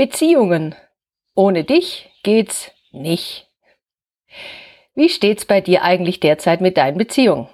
Beziehungen. 0.00 0.74
Ohne 1.34 1.62
dich 1.62 2.08
geht's 2.22 2.70
nicht. 2.90 3.50
Wie 4.94 5.10
steht's 5.10 5.44
bei 5.44 5.60
dir 5.60 5.82
eigentlich 5.82 6.20
derzeit 6.20 6.62
mit 6.62 6.78
deinen 6.78 6.96
Beziehungen? 6.96 7.50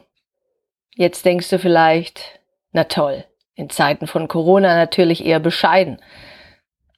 Jetzt 0.95 1.25
denkst 1.25 1.51
du 1.51 1.59
vielleicht, 1.59 2.39
na 2.71 2.85
toll, 2.85 3.25
in 3.57 3.69
Zeiten 3.69 4.07
von 4.07 4.29
Corona 4.29 4.77
natürlich 4.77 5.27
eher 5.27 5.41
bescheiden. 5.41 6.01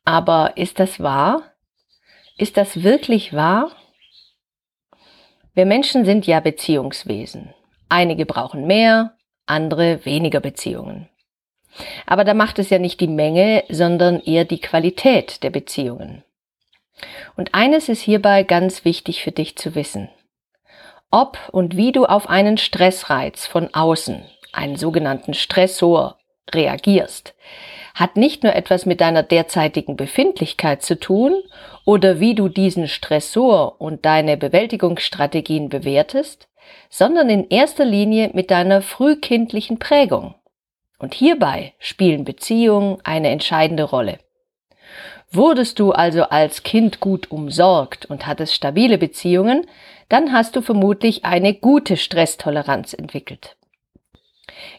Aber 0.05 0.59
ist 0.59 0.81
das 0.81 1.01
wahr? 1.01 1.55
Ist 2.37 2.59
das 2.59 2.83
wirklich 2.83 3.33
wahr? 3.33 3.73
Wir 5.55 5.65
Menschen 5.65 6.05
sind 6.05 6.27
ja 6.27 6.41
Beziehungswesen. 6.41 7.55
Einige 7.89 8.27
brauchen 8.27 8.67
mehr, 8.67 9.17
andere 9.47 10.05
weniger 10.05 10.41
Beziehungen. 10.41 11.09
Aber 12.07 12.25
da 12.25 12.35
macht 12.35 12.59
es 12.59 12.71
ja 12.71 12.79
nicht 12.79 13.01
die 13.01 13.09
Menge, 13.09 13.65
sondern 13.69 14.21
eher 14.21 14.45
die 14.45 14.61
Qualität 14.61 15.43
der 15.43 15.51
Beziehungen. 15.51 16.25
Und 17.37 17.55
eines 17.55 17.89
ist 17.89 18.01
hierbei 18.01 18.43
ganz 18.43 18.85
wichtig 18.85 19.23
für 19.23 19.33
dich 19.33 19.57
zu 19.57 19.75
wissen. 19.75 20.09
Ob 21.11 21.39
und 21.53 21.77
wie 21.77 21.93
du 21.93 22.05
auf 22.05 22.29
einen 22.29 22.59
Stressreiz 22.59 23.47
von 23.47 23.73
außen, 23.73 24.25
einen 24.53 24.77
sogenannten 24.77 25.35
Stressor, 25.35 26.19
reagierst, 26.55 27.35
hat 27.95 28.17
nicht 28.17 28.43
nur 28.43 28.55
etwas 28.55 28.87
mit 28.87 29.01
deiner 29.01 29.23
derzeitigen 29.23 29.97
Befindlichkeit 29.97 30.83
zu 30.83 30.99
tun 30.99 31.43
oder 31.85 32.21
wie 32.21 32.35
du 32.35 32.49
diesen 32.49 32.89
Stressor 32.89 33.81
und 33.81 34.05
deine 34.05 34.37
Bewältigungsstrategien 34.37 35.69
bewertest, 35.69 36.49
sondern 36.91 37.29
in 37.29 37.49
erster 37.49 37.85
Linie 37.85 38.31
mit 38.35 38.51
deiner 38.51 38.83
frühkindlichen 38.83 39.79
Prägung. 39.79 40.35
Und 40.99 41.15
hierbei 41.15 41.75
spielen 41.79 42.25
Beziehungen 42.25 42.99
eine 43.05 43.29
entscheidende 43.29 43.85
Rolle. 43.85 44.19
Wurdest 45.31 45.79
du 45.79 45.93
also 45.93 46.25
als 46.25 46.63
Kind 46.63 47.01
gut 47.01 47.31
umsorgt 47.31 48.07
und 48.07 48.27
hattest 48.27 48.55
stabile 48.55 48.99
Beziehungen, 48.99 49.67
dann 50.09 50.33
hast 50.33 50.57
du 50.57 50.63
vermutlich 50.63 51.25
eine 51.25 51.55
gute 51.55 51.97
Stresstoleranz 51.97 52.95
entwickelt. 52.95 53.57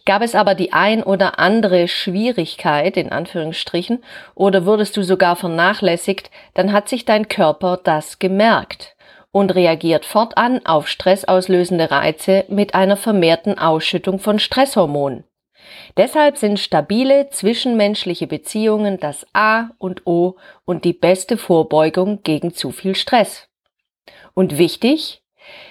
Gab 0.05 0.23
es 0.23 0.35
aber 0.35 0.55
die 0.55 0.73
ein 0.73 1.03
oder 1.03 1.39
andere 1.39 1.87
Schwierigkeit, 1.87 2.97
in 2.97 3.11
Anführungsstrichen, 3.11 4.03
oder 4.35 4.65
wurdest 4.65 4.97
du 4.97 5.03
sogar 5.03 5.35
vernachlässigt, 5.35 6.31
dann 6.55 6.73
hat 6.73 6.89
sich 6.89 7.05
dein 7.05 7.27
Körper 7.27 7.79
das 7.81 8.19
gemerkt 8.19 8.95
und 9.31 9.53
reagiert 9.53 10.05
fortan 10.05 10.65
auf 10.65 10.87
stressauslösende 10.87 11.91
Reize 11.91 12.45
mit 12.49 12.73
einer 12.73 12.97
vermehrten 12.97 13.59
Ausschüttung 13.59 14.19
von 14.19 14.39
Stresshormonen. 14.39 15.28
Deshalb 15.97 16.37
sind 16.37 16.59
stabile 16.59 17.29
zwischenmenschliche 17.29 18.27
Beziehungen 18.27 18.99
das 18.99 19.25
A 19.33 19.69
und 19.77 20.05
O 20.07 20.37
und 20.65 20.85
die 20.85 20.93
beste 20.93 21.37
Vorbeugung 21.37 22.23
gegen 22.23 22.53
zu 22.53 22.71
viel 22.71 22.95
Stress. 22.95 23.47
Und 24.33 24.57
wichtig, 24.57 25.21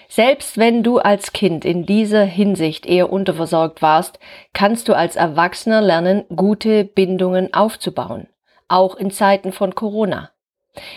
selbst 0.08 0.58
wenn 0.58 0.82
du 0.82 0.98
als 0.98 1.32
Kind 1.32 1.64
in 1.64 1.84
dieser 1.86 2.24
Hinsicht 2.24 2.86
eher 2.86 3.12
unterversorgt 3.12 3.82
warst, 3.82 4.18
kannst 4.52 4.88
du 4.88 4.94
als 4.94 5.16
Erwachsener 5.16 5.80
lernen, 5.80 6.24
gute 6.34 6.84
Bindungen 6.84 7.52
aufzubauen, 7.52 8.28
auch 8.68 8.96
in 8.96 9.10
Zeiten 9.10 9.52
von 9.52 9.74
Corona. 9.74 10.30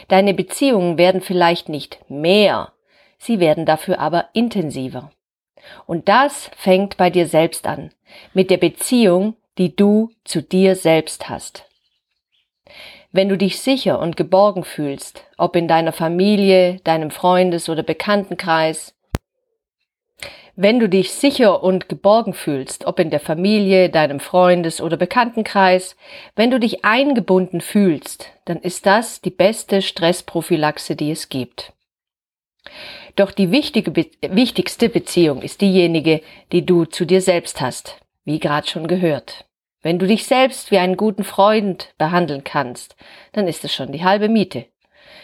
Deine 0.08 0.34
Beziehungen 0.34 0.98
werden 0.98 1.22
vielleicht 1.22 1.70
nicht 1.70 2.00
mehr, 2.10 2.72
sie 3.18 3.40
werden 3.40 3.66
dafür 3.66 4.00
aber 4.00 4.30
intensiver. 4.34 5.12
Und 5.86 6.10
das 6.10 6.50
fängt 6.56 6.98
bei 6.98 7.10
dir 7.10 7.28
selbst 7.28 7.68
an, 7.68 7.92
mit 8.34 8.50
der 8.50 8.58
Beziehung, 8.58 9.36
die 9.58 9.76
du 9.76 10.12
zu 10.24 10.42
dir 10.42 10.76
selbst 10.76 11.30
hast. 11.30 11.66
Wenn 13.12 13.28
du 13.28 13.38
dich 13.38 13.60
sicher 13.60 14.00
und 14.00 14.16
geborgen 14.16 14.64
fühlst, 14.64 15.26
ob 15.38 15.56
in 15.56 15.68
deiner 15.68 15.92
Familie, 15.92 16.80
deinem 16.84 17.12
Freundes- 17.12 17.68
oder 17.68 17.84
Bekanntenkreis, 17.84 18.96
wenn 20.56 20.80
du 20.80 20.88
dich 20.88 21.12
sicher 21.14 21.64
und 21.64 21.90
geborgen 21.90 22.34
fühlst, 22.34 22.86
ob 22.86 23.00
in 23.00 23.10
der 23.10 23.20
Familie, 23.20 23.90
deinem 23.90 24.20
Freundes- 24.20 24.82
oder 24.82 24.98
Bekanntenkreis, 24.98 25.96
wenn 26.36 26.52
du 26.52 26.60
dich 26.60 26.86
eingebunden 26.86 27.62
fühlst, 27.62 28.28
dann 28.46 28.58
ist 28.58 28.86
das 28.86 29.22
die 29.22 29.30
beste 29.30 29.82
Stressprophylaxe, 29.82 30.96
die 30.96 31.12
es 31.12 31.30
gibt. 31.30 31.74
Doch 33.16 33.32
die 33.32 33.52
wichtige, 33.52 33.94
wichtigste 34.22 34.90
Beziehung 34.90 35.42
ist 35.42 35.62
diejenige, 35.62 36.22
die 36.52 36.66
du 36.66 36.86
zu 36.86 37.06
dir 37.06 37.22
selbst 37.22 37.62
hast, 37.62 37.98
wie 38.24 38.40
gerade 38.40 38.68
schon 38.68 38.88
gehört. 38.88 39.46
Wenn 39.82 39.98
du 39.98 40.06
dich 40.06 40.26
selbst 40.26 40.70
wie 40.72 40.78
einen 40.78 40.96
guten 40.96 41.24
Freund 41.24 41.94
behandeln 41.98 42.44
kannst, 42.44 42.96
dann 43.32 43.48
ist 43.48 43.64
es 43.66 43.74
schon 43.74 43.92
die 43.92 44.04
halbe 44.04 44.30
Miete. 44.30 44.66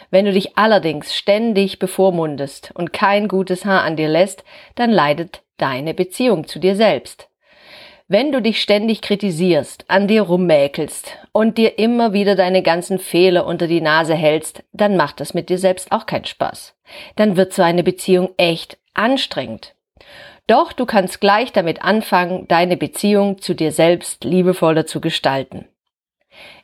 Wenn 0.09 0.25
du 0.25 0.31
dich 0.31 0.57
allerdings 0.57 1.15
ständig 1.15 1.79
bevormundest 1.79 2.71
und 2.73 2.93
kein 2.93 3.27
gutes 3.27 3.65
Haar 3.65 3.83
an 3.83 3.95
dir 3.97 4.09
lässt, 4.09 4.43
dann 4.75 4.89
leidet 4.89 5.43
deine 5.57 5.93
Beziehung 5.93 6.47
zu 6.47 6.59
dir 6.59 6.75
selbst. 6.75 7.29
Wenn 8.09 8.31
du 8.31 8.41
dich 8.41 8.61
ständig 8.61 9.01
kritisierst, 9.01 9.83
an 9.89 10.07
dir 10.07 10.21
rummäkelst 10.21 11.17
und 11.33 11.57
dir 11.57 11.77
immer 11.77 12.13
wieder 12.13 12.35
deine 12.35 12.63
ganzen 12.63 12.99
Fehler 12.99 13.45
unter 13.45 13.67
die 13.67 13.81
Nase 13.81 14.15
hältst, 14.15 14.63
dann 14.71 14.95
macht 14.95 15.19
das 15.19 15.33
mit 15.33 15.49
dir 15.49 15.57
selbst 15.57 15.91
auch 15.91 16.05
keinen 16.05 16.23
Spaß. 16.23 16.73
Dann 17.17 17.35
wird 17.35 17.51
so 17.51 17.63
eine 17.63 17.83
Beziehung 17.83 18.29
echt 18.37 18.77
anstrengend. 18.93 19.75
Doch 20.47 20.71
du 20.71 20.85
kannst 20.85 21.19
gleich 21.19 21.51
damit 21.51 21.81
anfangen, 21.81 22.47
deine 22.47 22.77
Beziehung 22.77 23.41
zu 23.41 23.53
dir 23.53 23.73
selbst 23.73 24.23
liebevoller 24.23 24.85
zu 24.85 25.01
gestalten. 25.01 25.67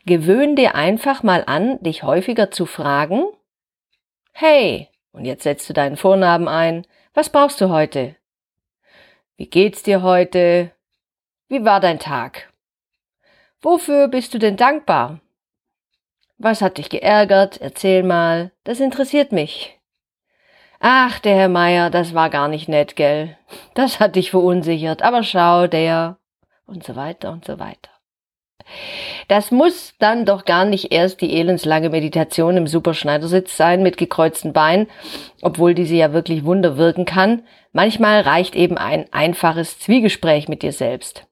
Gewöhn 0.05 0.55
dir 0.55 0.75
einfach 0.75 1.23
mal 1.23 1.43
an, 1.45 1.77
dich 1.83 2.03
häufiger 2.03 2.51
zu 2.51 2.65
fragen, 2.65 3.25
Hey, 4.31 4.87
und 5.11 5.25
jetzt 5.25 5.43
setzt 5.43 5.69
du 5.69 5.73
deinen 5.73 5.97
Vornamen 5.97 6.47
ein, 6.47 6.87
was 7.13 7.29
brauchst 7.29 7.59
du 7.59 7.67
heute? 7.67 8.15
Wie 9.35 9.47
geht's 9.47 9.83
dir 9.83 10.03
heute? 10.03 10.71
Wie 11.53 11.63
war 11.63 11.79
dein 11.79 11.99
Tag? 11.99 12.51
Wofür 13.61 14.07
bist 14.07 14.33
du 14.33 14.39
denn 14.39 14.57
dankbar? 14.57 15.19
Was 16.39 16.63
hat 16.63 16.79
dich 16.79 16.89
geärgert? 16.89 17.61
Erzähl 17.61 18.01
mal. 18.01 18.51
Das 18.63 18.79
interessiert 18.79 19.31
mich. 19.31 19.79
Ach, 20.79 21.19
der 21.19 21.35
Herr 21.35 21.49
Meier, 21.49 21.91
das 21.91 22.15
war 22.15 22.31
gar 22.31 22.47
nicht 22.47 22.69
nett, 22.69 22.95
gell? 22.95 23.37
Das 23.75 23.99
hat 23.99 24.15
dich 24.15 24.31
verunsichert. 24.31 25.03
Aber 25.03 25.21
schau, 25.21 25.67
der. 25.67 26.17
Und 26.65 26.83
so 26.83 26.95
weiter 26.95 27.31
und 27.31 27.45
so 27.45 27.59
weiter. 27.59 27.91
Das 29.27 29.51
muss 29.51 29.93
dann 29.99 30.25
doch 30.25 30.45
gar 30.45 30.65
nicht 30.65 30.91
erst 30.91 31.21
die 31.21 31.37
elendslange 31.37 31.91
Meditation 31.91 32.57
im 32.57 32.65
Superschneidersitz 32.65 33.55
sein 33.55 33.83
mit 33.83 33.97
gekreuzten 33.97 34.53
Beinen, 34.53 34.87
obwohl 35.43 35.75
diese 35.75 35.93
ja 35.93 36.13
wirklich 36.13 36.45
Wunder 36.45 36.77
wirken 36.77 37.05
kann. 37.05 37.43
Manchmal 37.73 38.21
reicht 38.21 38.55
eben 38.55 38.79
ein 38.79 39.05
einfaches 39.13 39.77
Zwiegespräch 39.77 40.47
mit 40.47 40.63
dir 40.63 40.71
selbst. 40.71 41.27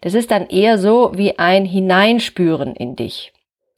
Das 0.00 0.14
ist 0.14 0.30
dann 0.30 0.46
eher 0.48 0.78
so 0.78 1.12
wie 1.14 1.38
ein 1.38 1.64
Hineinspüren 1.64 2.74
in 2.74 2.96
dich. 2.96 3.32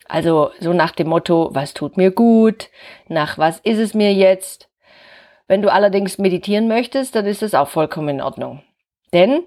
Also 0.06 0.50
so 0.60 0.72
nach 0.72 0.92
dem 0.92 1.08
Motto, 1.08 1.50
was 1.52 1.74
tut 1.74 1.96
mir 1.96 2.10
gut, 2.10 2.68
nach 3.08 3.38
was 3.38 3.60
ist 3.60 3.78
es 3.78 3.94
mir 3.94 4.12
jetzt. 4.12 4.68
Wenn 5.46 5.62
du 5.62 5.72
allerdings 5.72 6.18
meditieren 6.18 6.68
möchtest, 6.68 7.14
dann 7.14 7.26
ist 7.26 7.42
es 7.42 7.54
auch 7.54 7.68
vollkommen 7.68 8.08
in 8.08 8.20
Ordnung. 8.20 8.62
Denn 9.12 9.44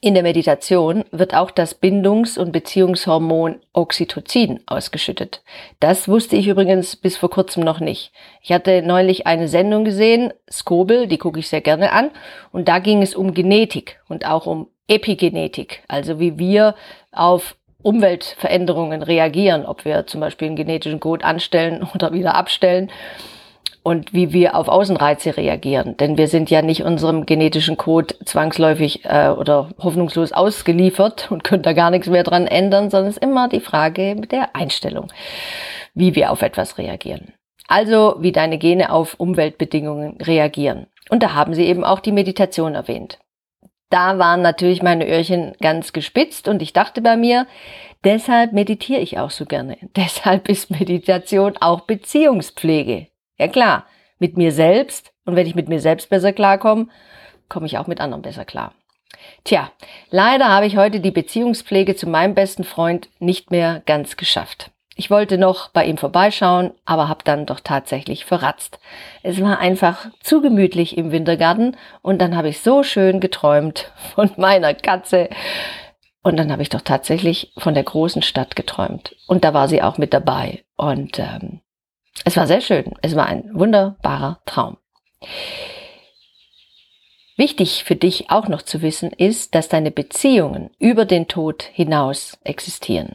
in 0.00 0.14
der 0.14 0.22
Meditation 0.22 1.04
wird 1.10 1.34
auch 1.34 1.50
das 1.50 1.74
Bindungs- 1.74 2.38
und 2.38 2.52
Beziehungshormon 2.52 3.60
Oxytocin 3.72 4.60
ausgeschüttet. 4.66 5.42
Das 5.80 6.08
wusste 6.08 6.36
ich 6.36 6.48
übrigens 6.48 6.96
bis 6.96 7.16
vor 7.16 7.30
kurzem 7.30 7.64
noch 7.64 7.80
nicht. 7.80 8.12
Ich 8.42 8.52
hatte 8.52 8.82
neulich 8.82 9.26
eine 9.26 9.48
Sendung 9.48 9.84
gesehen, 9.84 10.32
Skobel, 10.50 11.06
die 11.06 11.18
gucke 11.18 11.38
ich 11.38 11.48
sehr 11.48 11.60
gerne 11.60 11.92
an, 11.92 12.10
und 12.52 12.68
da 12.68 12.78
ging 12.78 13.00
es 13.00 13.14
um 13.14 13.32
Genetik 13.32 14.00
und 14.08 14.26
auch 14.26 14.46
um 14.46 14.68
Epigenetik, 14.88 15.82
also 15.88 16.20
wie 16.20 16.38
wir 16.38 16.74
auf 17.12 17.56
Umweltveränderungen 17.82 19.02
reagieren, 19.02 19.64
ob 19.64 19.84
wir 19.84 20.06
zum 20.06 20.20
Beispiel 20.20 20.46
einen 20.46 20.56
genetischen 20.56 21.00
Code 21.00 21.24
anstellen 21.24 21.86
oder 21.94 22.12
wieder 22.12 22.34
abstellen 22.34 22.90
und 23.82 24.12
wie 24.12 24.32
wir 24.32 24.56
auf 24.56 24.66
Außenreize 24.66 25.36
reagieren. 25.36 25.96
Denn 25.96 26.18
wir 26.18 26.26
sind 26.26 26.50
ja 26.50 26.60
nicht 26.60 26.82
unserem 26.82 27.24
genetischen 27.24 27.76
Code 27.76 28.16
zwangsläufig 28.24 29.04
äh, 29.04 29.28
oder 29.28 29.70
hoffnungslos 29.78 30.32
ausgeliefert 30.32 31.30
und 31.30 31.44
können 31.44 31.62
da 31.62 31.72
gar 31.72 31.90
nichts 31.90 32.08
mehr 32.08 32.24
dran 32.24 32.48
ändern, 32.48 32.90
sondern 32.90 33.10
es 33.10 33.16
ist 33.16 33.22
immer 33.22 33.48
die 33.48 33.60
Frage 33.60 34.16
der 34.16 34.56
Einstellung. 34.56 35.12
wie 35.94 36.14
wir 36.14 36.30
auf 36.30 36.42
etwas 36.42 36.78
reagieren. 36.78 37.32
Also 37.68 38.16
wie 38.20 38.32
deine 38.32 38.58
Gene 38.58 38.92
auf 38.92 39.14
Umweltbedingungen 39.14 40.18
reagieren. 40.20 40.86
Und 41.08 41.22
da 41.22 41.34
haben 41.34 41.54
sie 41.54 41.64
eben 41.64 41.84
auch 41.84 42.00
die 42.00 42.12
Meditation 42.12 42.74
erwähnt. 42.74 43.18
Da 43.88 44.18
waren 44.18 44.42
natürlich 44.42 44.82
meine 44.82 45.08
Öhrchen 45.08 45.54
ganz 45.60 45.92
gespitzt 45.92 46.48
und 46.48 46.60
ich 46.60 46.72
dachte 46.72 47.00
bei 47.00 47.16
mir, 47.16 47.46
deshalb 48.04 48.52
meditiere 48.52 49.00
ich 49.00 49.18
auch 49.18 49.30
so 49.30 49.44
gerne. 49.44 49.78
Deshalb 49.96 50.48
ist 50.48 50.70
Meditation 50.70 51.56
auch 51.60 51.82
Beziehungspflege. 51.82 53.08
Ja 53.38 53.48
klar, 53.48 53.86
mit 54.18 54.36
mir 54.36 54.50
selbst 54.50 55.12
und 55.24 55.36
wenn 55.36 55.46
ich 55.46 55.54
mit 55.54 55.68
mir 55.68 55.80
selbst 55.80 56.10
besser 56.10 56.32
klarkomme, 56.32 56.88
komme 57.48 57.66
ich 57.66 57.78
auch 57.78 57.86
mit 57.86 58.00
anderen 58.00 58.22
besser 58.22 58.44
klar. 58.44 58.74
Tja, 59.44 59.70
leider 60.10 60.48
habe 60.48 60.66
ich 60.66 60.76
heute 60.76 61.00
die 61.00 61.10
Beziehungspflege 61.10 61.94
zu 61.94 62.08
meinem 62.08 62.34
besten 62.34 62.64
Freund 62.64 63.08
nicht 63.18 63.50
mehr 63.50 63.82
ganz 63.86 64.16
geschafft. 64.16 64.70
Ich 64.98 65.10
wollte 65.10 65.36
noch 65.36 65.68
bei 65.68 65.84
ihm 65.84 65.98
vorbeischauen, 65.98 66.72
aber 66.86 67.10
habe 67.10 67.22
dann 67.22 67.44
doch 67.44 67.60
tatsächlich 67.60 68.24
verratzt. 68.24 68.78
Es 69.22 69.42
war 69.42 69.58
einfach 69.58 70.06
zu 70.22 70.40
gemütlich 70.40 70.96
im 70.96 71.12
Wintergarten 71.12 71.76
und 72.00 72.18
dann 72.18 72.34
habe 72.34 72.48
ich 72.48 72.60
so 72.60 72.82
schön 72.82 73.20
geträumt 73.20 73.92
von 74.14 74.30
meiner 74.38 74.72
Katze. 74.72 75.28
Und 76.22 76.38
dann 76.38 76.50
habe 76.50 76.62
ich 76.62 76.70
doch 76.70 76.80
tatsächlich 76.80 77.52
von 77.58 77.74
der 77.74 77.84
großen 77.84 78.22
Stadt 78.22 78.56
geträumt. 78.56 79.14
Und 79.26 79.44
da 79.44 79.52
war 79.52 79.68
sie 79.68 79.82
auch 79.82 79.98
mit 79.98 80.14
dabei. 80.14 80.64
Und 80.76 81.18
ähm, 81.18 81.60
es 82.24 82.38
war 82.38 82.46
sehr 82.46 82.62
schön. 82.62 82.94
Es 83.02 83.14
war 83.14 83.26
ein 83.26 83.50
wunderbarer 83.52 84.40
Traum. 84.46 84.78
Wichtig 87.36 87.84
für 87.84 87.96
dich 87.96 88.30
auch 88.30 88.48
noch 88.48 88.62
zu 88.62 88.80
wissen 88.80 89.12
ist, 89.12 89.54
dass 89.54 89.68
deine 89.68 89.90
Beziehungen 89.90 90.70
über 90.78 91.04
den 91.04 91.28
Tod 91.28 91.64
hinaus 91.64 92.38
existieren. 92.44 93.14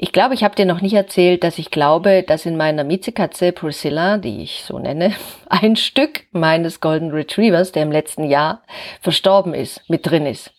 Ich 0.00 0.12
glaube, 0.12 0.32
ich 0.34 0.44
habe 0.44 0.54
dir 0.54 0.64
noch 0.64 0.80
nicht 0.80 0.94
erzählt, 0.94 1.42
dass 1.42 1.58
ich 1.58 1.72
glaube, 1.72 2.22
dass 2.22 2.46
in 2.46 2.56
meiner 2.56 2.84
Miezekatze 2.84 3.50
Priscilla, 3.50 4.16
die 4.18 4.44
ich 4.44 4.62
so 4.62 4.78
nenne, 4.78 5.12
ein 5.48 5.74
Stück 5.74 6.22
meines 6.30 6.80
Golden 6.80 7.10
Retrievers, 7.10 7.72
der 7.72 7.82
im 7.82 7.90
letzten 7.90 8.22
Jahr 8.22 8.62
verstorben 9.00 9.54
ist, 9.54 9.82
mit 9.88 10.08
drin 10.08 10.24
ist. 10.24 10.52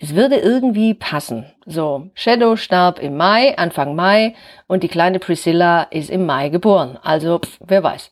Es 0.00 0.14
würde 0.14 0.36
irgendwie 0.36 0.94
passen. 0.94 1.44
So, 1.66 2.08
Shadow 2.14 2.56
starb 2.56 2.98
im 2.98 3.18
Mai, 3.18 3.58
Anfang 3.58 3.94
Mai, 3.94 4.34
und 4.66 4.82
die 4.82 4.88
kleine 4.88 5.18
Priscilla 5.18 5.82
ist 5.82 6.08
im 6.08 6.24
Mai 6.24 6.48
geboren. 6.48 6.98
Also, 7.02 7.40
pf, 7.40 7.58
wer 7.66 7.82
weiß. 7.82 8.10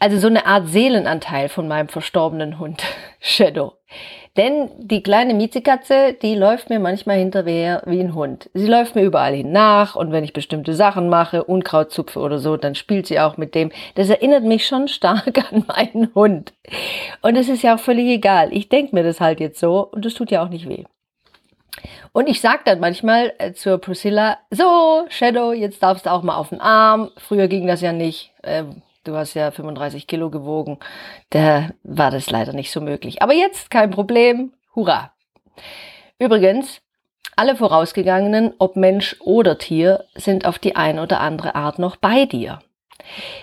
Also 0.00 0.18
so 0.18 0.28
eine 0.28 0.46
Art 0.46 0.66
Seelenanteil 0.66 1.50
von 1.50 1.68
meinem 1.68 1.88
verstorbenen 1.88 2.58
Hund, 2.58 2.82
Shadow. 3.20 3.74
Denn 4.36 4.70
die 4.78 5.02
kleine 5.02 5.34
Miezekatze, 5.34 6.14
die 6.14 6.34
läuft 6.34 6.70
mir 6.70 6.78
manchmal 6.78 7.18
hinterher 7.18 7.82
wie 7.84 8.00
ein 8.00 8.14
Hund. 8.14 8.48
Sie 8.54 8.66
läuft 8.66 8.94
mir 8.94 9.02
überall 9.02 9.34
hin 9.34 9.52
nach 9.52 9.96
und 9.96 10.10
wenn 10.10 10.24
ich 10.24 10.32
bestimmte 10.32 10.72
Sachen 10.72 11.10
mache, 11.10 11.44
Unkraut 11.44 11.92
zupfe 11.92 12.20
oder 12.20 12.38
so, 12.38 12.56
dann 12.56 12.74
spielt 12.74 13.06
sie 13.06 13.20
auch 13.20 13.36
mit 13.36 13.54
dem. 13.54 13.72
Das 13.96 14.08
erinnert 14.08 14.44
mich 14.44 14.66
schon 14.66 14.88
stark 14.88 15.36
an 15.52 15.66
meinen 15.68 16.14
Hund. 16.14 16.54
Und 17.20 17.36
es 17.36 17.50
ist 17.50 17.62
ja 17.62 17.74
auch 17.74 17.80
völlig 17.80 18.06
egal. 18.06 18.54
Ich 18.54 18.70
denke 18.70 18.94
mir 18.94 19.02
das 19.02 19.20
halt 19.20 19.38
jetzt 19.38 19.60
so 19.60 19.86
und 19.86 20.06
das 20.06 20.14
tut 20.14 20.30
ja 20.30 20.42
auch 20.42 20.48
nicht 20.48 20.66
weh. 20.66 20.84
Und 22.12 22.26
ich 22.26 22.40
sag 22.40 22.64
dann 22.64 22.80
manchmal 22.80 23.34
äh, 23.36 23.52
zur 23.52 23.78
Priscilla, 23.78 24.38
so, 24.50 25.04
Shadow, 25.08 25.52
jetzt 25.52 25.82
darfst 25.82 26.06
du 26.06 26.10
auch 26.10 26.22
mal 26.22 26.36
auf 26.36 26.48
den 26.48 26.60
Arm. 26.60 27.10
Früher 27.18 27.48
ging 27.48 27.66
das 27.66 27.82
ja 27.82 27.92
nicht. 27.92 28.32
Äh, 28.42 28.64
Du 29.04 29.16
hast 29.16 29.34
ja 29.34 29.50
35 29.50 30.06
Kilo 30.06 30.30
gewogen. 30.30 30.78
Da 31.30 31.70
war 31.82 32.10
das 32.10 32.30
leider 32.30 32.52
nicht 32.52 32.70
so 32.70 32.80
möglich. 32.80 33.22
Aber 33.22 33.32
jetzt 33.32 33.70
kein 33.70 33.90
Problem. 33.90 34.52
Hurra. 34.74 35.12
Übrigens, 36.18 36.82
alle 37.36 37.56
vorausgegangenen, 37.56 38.52
ob 38.58 38.76
Mensch 38.76 39.16
oder 39.20 39.56
Tier, 39.56 40.04
sind 40.14 40.44
auf 40.44 40.58
die 40.58 40.76
eine 40.76 41.02
oder 41.02 41.20
andere 41.20 41.54
Art 41.54 41.78
noch 41.78 41.96
bei 41.96 42.26
dir. 42.26 42.60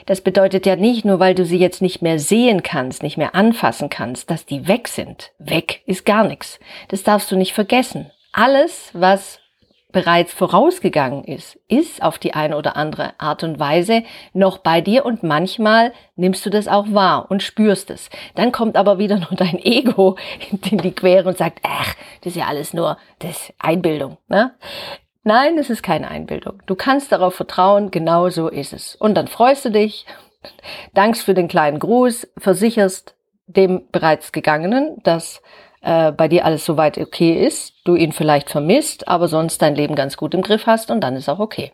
Das 0.06 0.22
bedeutet 0.22 0.68
ja 0.68 0.76
nicht 0.76 1.04
nur, 1.04 1.20
weil 1.20 1.34
du 1.34 1.44
sie 1.44 1.58
jetzt 1.58 1.82
nicht 1.82 2.02
mehr 2.02 2.20
sehen 2.20 2.62
kannst, 2.62 3.02
nicht 3.02 3.18
mehr 3.18 3.34
anfassen 3.34 3.90
kannst, 3.90 4.30
dass 4.30 4.46
die 4.46 4.68
weg 4.68 4.88
sind. 4.88 5.32
Weg 5.40 5.82
ist 5.88 6.06
gar 6.06 6.24
nichts. 6.24 6.60
Das 6.90 7.04
darfst 7.04 7.32
du 7.32 7.36
nicht 7.36 7.54
vergessen. 7.54 8.12
Alles, 8.32 8.92
was 8.94 9.40
bereits 9.92 10.34
vorausgegangen 10.34 11.24
ist, 11.24 11.58
ist 11.68 12.04
auf 12.04 12.20
die 12.20 12.34
eine 12.34 12.58
oder 12.58 12.76
andere 12.76 13.14
Art 13.20 13.44
und 13.44 13.60
Weise 13.60 14.04
noch 14.34 14.58
bei 14.58 14.82
dir 14.82 15.06
und 15.06 15.24
manchmal 15.24 15.94
nimmst 16.16 16.46
du 16.46 16.50
das 16.50 16.68
auch 16.68 16.88
wahr 16.92 17.28
und 17.30 17.42
spürst 17.42 17.90
es. 17.90 18.10
Dann 18.36 18.52
kommt 18.52 18.76
aber 18.76 18.98
wieder 18.98 19.18
nur 19.18 19.32
dein 19.32 19.58
Ego 19.60 20.18
in 20.70 20.78
die 20.80 20.92
Quere 20.92 21.28
und 21.30 21.38
sagt, 21.38 21.60
ach, 21.64 21.96
das 22.22 22.34
ist 22.34 22.38
ja 22.38 22.48
alles 22.48 22.74
nur 22.74 22.98
das 23.20 23.54
Einbildung. 23.60 24.18
Ne? 24.28 24.54
Nein, 25.24 25.58
es 25.58 25.70
ist 25.70 25.84
keine 25.84 26.10
Einbildung. 26.10 26.62
Du 26.66 26.76
kannst 26.76 27.12
darauf 27.12 27.36
vertrauen, 27.36 27.92
genau 27.92 28.30
so 28.30 28.50
ist 28.50 28.74
es. 28.74 28.96
Und 28.96 29.16
dann 29.16 29.28
freust 29.28 29.66
du 29.66 29.72
dich, 29.72 30.06
dankst 30.94 31.24
für 31.24 31.34
den 31.34 31.48
kleinen 31.48 31.80
Gruß, 31.80 32.28
versicherst 32.38 33.16
dem 33.46 33.88
bereits 33.92 34.32
Gegangenen, 34.32 35.02
dass 35.04 35.42
äh, 35.82 36.12
bei 36.12 36.28
dir 36.28 36.46
alles 36.46 36.66
soweit 36.66 36.98
okay 36.98 37.46
ist, 37.46 37.74
du 37.86 37.96
ihn 37.96 38.12
vielleicht 38.12 38.50
vermisst, 38.50 39.08
aber 39.08 39.28
sonst 39.28 39.62
dein 39.62 39.76
Leben 39.76 39.96
ganz 39.96 40.18
gut 40.18 40.34
im 40.34 40.42
Griff 40.42 40.66
hast 40.66 40.92
und 40.92 41.02
dann 41.02 41.16
ist 41.16 41.30
auch 41.30 41.40
okay. 41.40 41.72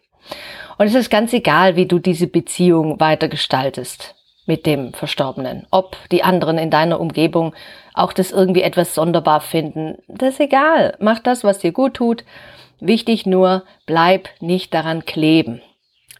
Und 0.78 0.88
es 0.88 0.96
ist 0.96 1.10
ganz 1.10 1.34
egal, 1.34 1.76
wie 1.76 1.86
du 1.86 2.00
diese 2.00 2.28
Beziehung 2.28 3.00
weiter 3.00 3.28
gestaltest 3.28 4.16
mit 4.46 4.66
dem 4.66 4.94
Verstorbenen. 4.94 5.68
Ob 5.72 5.98
die 6.12 6.24
anderen 6.24 6.58
in 6.58 6.70
deiner 6.70 7.00
Umgebung 7.00 7.54
auch 7.94 8.14
das 8.14 8.32
irgendwie 8.32 8.64
etwas 8.64 8.96
sonderbar 8.96 9.42
finden, 9.42 9.98
das 10.08 10.36
ist 10.36 10.40
egal. 10.42 10.96
Mach 11.00 11.20
das, 11.20 11.44
was 11.44 11.60
dir 11.60 11.72
gut 11.72 11.96
tut. 11.96 12.26
Wichtig 12.80 13.26
nur, 13.26 13.64
bleib 13.86 14.28
nicht 14.42 14.74
daran 14.74 15.06
kleben. 15.06 15.62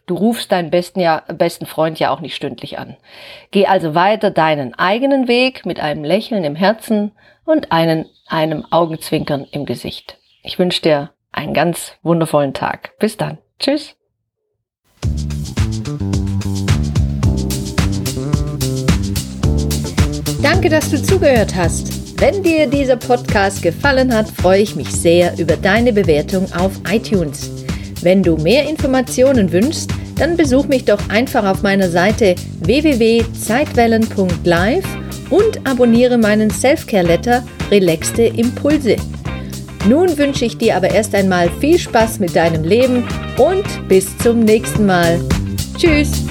Du 0.06 0.16
rufst 0.16 0.52
deinen 0.52 0.70
besten, 0.70 1.00
ja, 1.00 1.22
besten 1.28 1.64
Freund 1.64 1.98
ja 1.98 2.10
auch 2.10 2.20
nicht 2.20 2.36
stündlich 2.36 2.78
an. 2.78 2.96
Geh 3.50 3.66
also 3.66 3.94
weiter 3.94 4.30
deinen 4.30 4.74
eigenen 4.74 5.28
Weg 5.28 5.64
mit 5.64 5.80
einem 5.80 6.04
Lächeln 6.04 6.44
im 6.44 6.56
Herzen 6.56 7.12
und 7.46 7.72
einen, 7.72 8.06
einem 8.26 8.66
Augenzwinkern 8.70 9.46
im 9.50 9.64
Gesicht. 9.64 10.18
Ich 10.42 10.58
wünsche 10.58 10.82
dir 10.82 11.10
einen 11.32 11.54
ganz 11.54 11.94
wundervollen 12.02 12.52
Tag. 12.52 12.98
Bis 12.98 13.16
dann. 13.16 13.38
Tschüss. 13.58 13.96
Danke, 20.42 20.68
dass 20.68 20.90
du 20.90 21.02
zugehört 21.02 21.54
hast. 21.54 22.20
Wenn 22.20 22.42
dir 22.42 22.68
dieser 22.68 22.96
Podcast 22.96 23.62
gefallen 23.62 24.14
hat, 24.14 24.28
freue 24.28 24.60
ich 24.60 24.76
mich 24.76 24.90
sehr 24.90 25.38
über 25.38 25.56
deine 25.56 25.94
Bewertung 25.94 26.52
auf 26.52 26.72
iTunes. 26.86 27.63
Wenn 28.04 28.22
du 28.22 28.36
mehr 28.36 28.68
Informationen 28.68 29.50
wünschst, 29.50 29.90
dann 30.16 30.36
besuch 30.36 30.66
mich 30.66 30.84
doch 30.84 31.00
einfach 31.08 31.50
auf 31.50 31.62
meiner 31.62 31.88
Seite 31.88 32.34
www.zeitwellen.live 32.60 34.84
und 35.30 35.66
abonniere 35.66 36.18
meinen 36.18 36.50
Selfcare-Letter 36.50 37.42
Relaxte 37.70 38.24
Impulse. 38.24 38.96
Nun 39.88 40.18
wünsche 40.18 40.44
ich 40.44 40.58
dir 40.58 40.76
aber 40.76 40.90
erst 40.90 41.14
einmal 41.14 41.48
viel 41.60 41.78
Spaß 41.78 42.20
mit 42.20 42.36
deinem 42.36 42.62
Leben 42.62 43.08
und 43.38 43.64
bis 43.88 44.18
zum 44.18 44.40
nächsten 44.40 44.84
Mal. 44.84 45.18
Tschüss! 45.78 46.26